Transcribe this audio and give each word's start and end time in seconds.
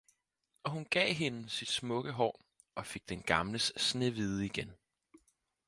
Og 0.63 0.71
hun 0.71 0.85
gav 0.85 1.13
hende 1.13 1.49
sit 1.49 1.69
smukke 1.69 2.11
hår 2.11 2.41
og 2.75 2.85
fik 2.85 3.09
den 3.09 3.21
gamles 3.21 3.73
snehvide 3.77 4.45
igen. 4.45 4.75